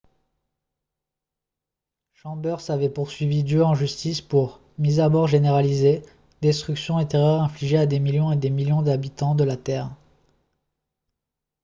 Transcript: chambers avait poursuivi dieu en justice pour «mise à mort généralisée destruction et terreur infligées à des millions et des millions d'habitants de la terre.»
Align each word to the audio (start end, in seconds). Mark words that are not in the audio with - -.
chambers 2.15 2.71
avait 2.71 2.89
poursuivi 2.89 3.43
dieu 3.43 3.63
en 3.63 3.75
justice 3.75 4.19
pour 4.19 4.59
«mise 4.79 4.99
à 4.99 5.09
mort 5.09 5.27
généralisée 5.27 6.01
destruction 6.41 6.97
et 6.99 7.07
terreur 7.07 7.43
infligées 7.43 7.77
à 7.77 7.85
des 7.85 7.99
millions 7.99 8.31
et 8.31 8.35
des 8.35 8.49
millions 8.49 8.81
d'habitants 8.81 9.35
de 9.35 9.43
la 9.43 9.57
terre.» 9.57 9.91